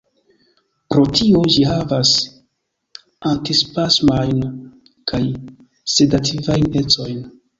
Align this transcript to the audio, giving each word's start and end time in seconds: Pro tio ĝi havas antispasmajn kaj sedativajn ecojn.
Pro 0.93 1.01
tio 1.17 1.41
ĝi 1.55 1.65
havas 1.71 2.13
antispasmajn 3.33 4.41
kaj 5.13 5.19
sedativajn 5.97 6.67
ecojn. 6.83 7.23